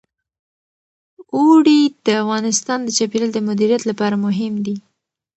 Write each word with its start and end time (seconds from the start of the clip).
اوړي 1.35 1.79
د 2.05 2.07
افغانستان 2.23 2.79
د 2.83 2.89
چاپیریال 2.97 3.31
د 3.33 3.39
مدیریت 3.47 3.81
لپاره 3.89 4.15
مهم 4.25 4.53
دي. 4.65 4.75